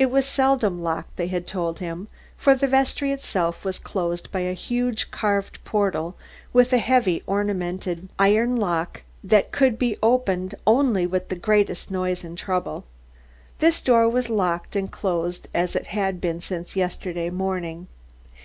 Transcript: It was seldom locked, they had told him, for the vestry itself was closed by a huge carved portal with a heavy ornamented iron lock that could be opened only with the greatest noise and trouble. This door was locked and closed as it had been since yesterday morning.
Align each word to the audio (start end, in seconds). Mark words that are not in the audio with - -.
It 0.00 0.10
was 0.10 0.26
seldom 0.26 0.82
locked, 0.82 1.14
they 1.14 1.28
had 1.28 1.46
told 1.46 1.78
him, 1.78 2.08
for 2.36 2.56
the 2.56 2.66
vestry 2.66 3.12
itself 3.12 3.64
was 3.64 3.78
closed 3.78 4.32
by 4.32 4.40
a 4.40 4.52
huge 4.52 5.12
carved 5.12 5.64
portal 5.64 6.16
with 6.52 6.72
a 6.72 6.78
heavy 6.78 7.22
ornamented 7.24 8.08
iron 8.18 8.56
lock 8.56 9.02
that 9.22 9.52
could 9.52 9.78
be 9.78 9.96
opened 10.02 10.56
only 10.66 11.06
with 11.06 11.28
the 11.28 11.36
greatest 11.36 11.88
noise 11.88 12.24
and 12.24 12.36
trouble. 12.36 12.84
This 13.60 13.80
door 13.80 14.08
was 14.08 14.28
locked 14.28 14.74
and 14.74 14.90
closed 14.90 15.46
as 15.54 15.76
it 15.76 15.86
had 15.94 16.20
been 16.20 16.40
since 16.40 16.74
yesterday 16.74 17.30
morning. 17.30 17.86